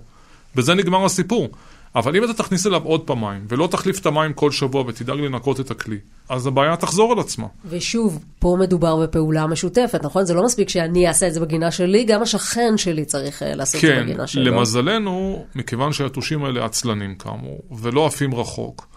[0.56, 1.50] בזה נגמר הסיפור.
[1.96, 5.20] אבל אם אתה תכניס אליו עוד פעם מים, ולא תחליף את המים כל שבוע ותדאג
[5.20, 5.98] לנקות את הכלי,
[6.30, 7.48] אז הבעיה תחזור על עצמה.
[7.66, 10.26] ושוב, פה מדובר בפעולה משותפת, נכון?
[10.26, 13.82] זה לא מספיק שאני אעשה את זה בגינה שלי, גם השכן שלי צריך אה, לעשות
[13.82, 14.46] כן, את זה בגינה שלו.
[14.46, 18.88] כן, למזלנו, מכיוון שהיתושים האלה עצלנים כאמור, ולא עפים רחוק,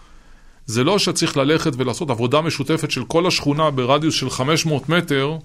[0.65, 5.37] זה לא שצריך ללכת ולעשות עבודה משותפת של כל השכונה ברדיוס של 500 מטר,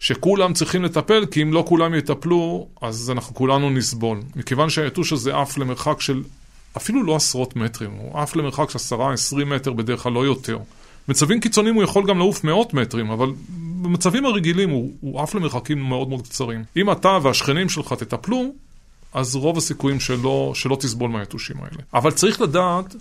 [0.00, 4.20] שכולם צריכים לטפל, כי אם לא כולם יטפלו, אז אנחנו כולנו נסבול.
[4.36, 6.22] מכיוון שהיתוש הזה עף למרחק של
[6.76, 10.58] אפילו לא עשרות מטרים, הוא עף למרחק של עשרה, עשרים מטר בדרך כלל, לא יותר.
[11.08, 13.28] במצבים קיצוניים הוא יכול גם לעוף מאות מטרים, אבל
[13.82, 16.64] במצבים הרגילים הוא, הוא עף למרחקים מאוד מאוד קצרים.
[16.76, 18.52] אם אתה והשכנים שלך תטפלו,
[19.12, 21.82] אז רוב הסיכויים שלא, שלא תסבול מהיתושים האלה.
[21.94, 22.94] אבל צריך לדעת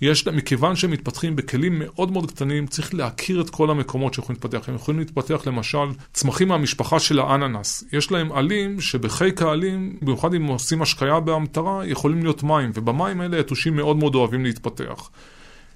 [0.00, 4.68] יש, מכיוון שהם מתפתחים בכלים מאוד מאוד קטנים, צריך להכיר את כל המקומות שיכולים להתפתח.
[4.68, 7.84] הם יכולים להתפתח למשל צמחים מהמשפחה של האננס.
[7.92, 13.38] יש להם עלים שבחיק העלים, במיוחד אם עושים השקיה בהמטרה, יכולים להיות מים, ובמים האלה
[13.38, 15.10] יתושים מאוד מאוד אוהבים להתפתח.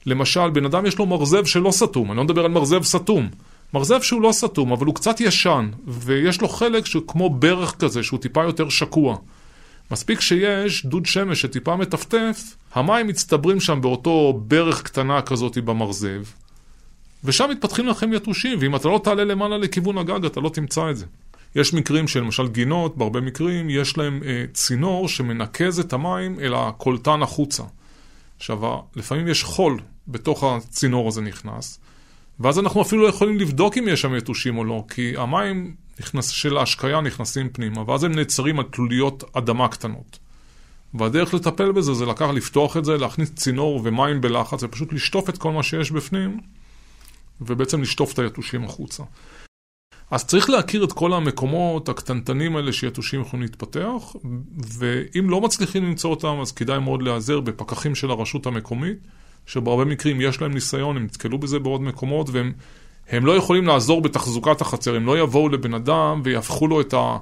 [0.07, 3.29] למשל, בן אדם יש לו מרזב שלא סתום, אני לא מדבר על מרזב סתום.
[3.75, 8.21] מרזב שהוא לא סתום, אבל הוא קצת ישן, ויש לו חלק שכמו ברך כזה, שהוא
[8.21, 9.17] טיפה יותר שקוע.
[9.91, 16.23] מספיק שיש דוד שמש שטיפה מטפטף, המים מצטברים שם באותו ברך קטנה כזאת במרזב,
[17.25, 20.97] ושם מתפתחים לכם יתושים, ואם אתה לא תעלה למעלה לכיוון הגג, אתה לא תמצא את
[20.97, 21.07] זה.
[21.55, 26.55] יש מקרים של למשל גינות, בהרבה מקרים יש להם אה, צינור שמנקז את המים אל
[26.55, 27.63] הקולטן החוצה.
[28.37, 28.59] עכשיו,
[28.97, 31.81] לפעמים יש חול בתוך הצינור הזה נכנס,
[32.41, 36.29] ואז אנחנו אפילו לא יכולים לבדוק אם יש שם יתושים או לא, כי המים נכנס,
[36.29, 40.19] של ההשקיה נכנסים פנימה, ואז הם נעצרים על תלוליות אדמה קטנות.
[40.95, 45.39] והדרך לטפל בזה זה לקח, לפתוח את זה, להכניס צינור ומים בלחץ, ופשוט לשטוף את
[45.39, 46.41] כל מה שיש בפנים,
[47.41, 49.03] ובעצם לשטוף את היתושים החוצה.
[50.11, 54.17] אז צריך להכיר את כל המקומות הקטנטנים האלה שיתושים יכולים להתפתח,
[54.79, 58.99] ואם לא מצליחים למצוא אותם, אז כדאי מאוד להיעזר בפקחים של הרשות המקומית,
[59.47, 62.53] שבהרבה מקרים יש להם ניסיון, הם נתקלו בזה בעוד מקומות, והם
[63.11, 67.17] הם לא יכולים לעזור בתחזוקת החצר, הם לא יבואו לבן אדם ויהפכו לו את ה...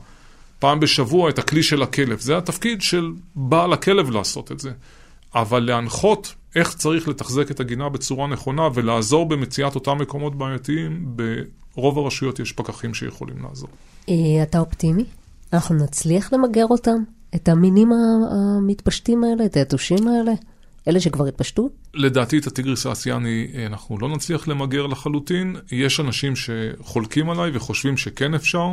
[0.59, 2.21] פעם בשבוע את הכלי של הכלב.
[2.21, 4.71] זה התפקיד של בעל הכלב לעשות את זה.
[5.35, 11.17] אבל להנחות איך צריך לתחזק את הגינה בצורה נכונה ולעזור במציאת אותם מקומות בעייתיים,
[11.75, 13.69] ברוב הרשויות יש פקחים שיכולים לעזור.
[14.09, 15.05] אה, אתה אופטימי?
[15.53, 17.03] אנחנו נצליח למגר אותם?
[17.35, 20.33] את המינים המתפשטים האלה, את היתושים האלה?
[20.89, 21.71] אלה שכבר התפשטו?
[21.95, 25.57] לדעתי את הטיגריס האסיאני אה, אנחנו לא נצליח למגר לחלוטין.
[25.73, 28.67] יש אנשים שחולקים עליי וחושבים שכן אפשר.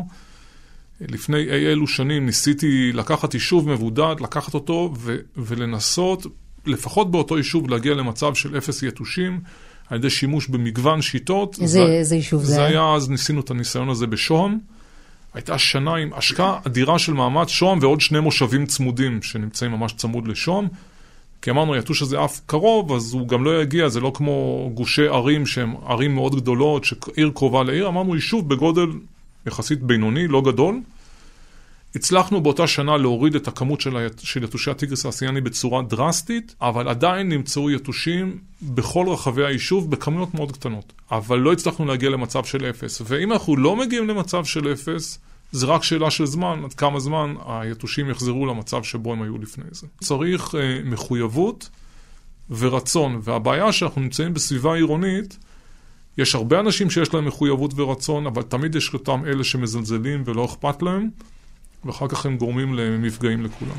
[1.02, 6.26] לפני אי אלו שנים ניסיתי לקחת יישוב מבודד, לקחת אותו ו- ולנסות,
[6.66, 9.42] לפחות באותו יישוב, להגיע למצב של אפס יתושים,
[9.90, 11.58] על ידי שימוש במגוון שיטות.
[11.62, 12.70] איזה, זה, איזה יישוב זה, זה היה?
[12.70, 14.58] זה היה, אז ניסינו את הניסיון הזה בשוהם.
[15.34, 20.28] הייתה שנה עם השקעה אדירה של מאמץ שוהם ועוד שני מושבים צמודים שנמצאים ממש צמוד
[20.28, 20.68] לשוהם.
[21.42, 25.08] כי אמרנו, היתוש הזה אף קרוב, אז הוא גם לא יגיע, זה לא כמו גושי
[25.08, 27.88] ערים שהם ערים מאוד גדולות, שעיר קרובה לעיר.
[27.88, 28.88] אמרנו, יישוב בגודל
[29.48, 30.80] יחסית בינוני, לא גדול.
[31.96, 34.20] הצלחנו באותה שנה להוריד את הכמות של, היט...
[34.20, 40.52] של יתושי הטיגריס האסיאני בצורה דרסטית, אבל עדיין נמצאו יתושים בכל רחבי היישוב בכמויות מאוד
[40.52, 40.94] קטנות.
[41.12, 43.02] אבל לא הצלחנו להגיע למצב של אפס.
[43.06, 45.20] ואם אנחנו לא מגיעים למצב של אפס,
[45.52, 49.66] זה רק שאלה של זמן, עד כמה זמן היתושים יחזרו למצב שבו הם היו לפני
[49.72, 49.88] זה.
[50.00, 51.70] צריך אה, מחויבות
[52.50, 55.38] ורצון, והבעיה שאנחנו נמצאים בסביבה עירונית,
[56.18, 60.82] יש הרבה אנשים שיש להם מחויבות ורצון, אבל תמיד יש אותם אלה שמזלזלים ולא אכפת
[60.82, 61.10] להם,
[61.86, 63.78] ואחר כך הם גורמים למפגעים לכולם.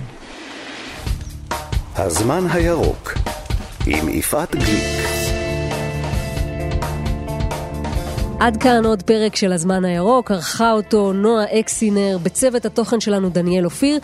[1.94, 3.12] הזמן הירוק
[3.87, 5.06] עם יפעת גליק
[8.40, 13.64] עד כאן עוד פרק של הזמן הירוק, ערכה אותו נועה אקסינר, בצוות התוכן שלנו דניאל
[13.64, 13.99] אופיר.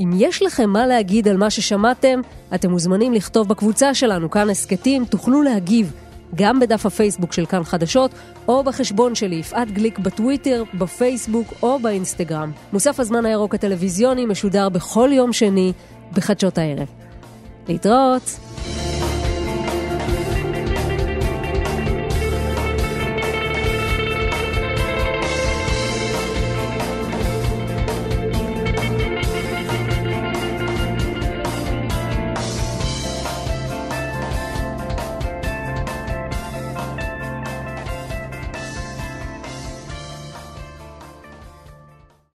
[0.00, 2.20] אם יש לכם מה להגיד על מה ששמעתם,
[2.54, 5.92] אתם מוזמנים לכתוב בקבוצה שלנו, כאן הסכתים, תוכלו להגיב
[6.34, 8.10] גם בדף הפייסבוק של כאן חדשות,
[8.48, 12.52] או בחשבון שלי, יפעת גליק בטוויטר, בפייסבוק או באינסטגרם.
[12.72, 15.72] מוסף הזמן הירוק הטלוויזיוני משודר בכל יום שני
[16.12, 16.88] בחדשות הערב.
[17.68, 18.38] להתראות!